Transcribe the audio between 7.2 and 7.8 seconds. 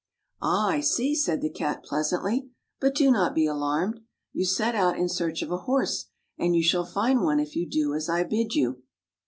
one if you